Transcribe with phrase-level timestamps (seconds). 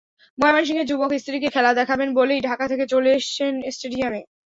[0.37, 4.21] ময়মনসিংহের যুবক স্ত্রীকে খেলা দেখাবেন বলেই ঢাকা থেকে চলে এসেছেন স্টেডিয়ামে।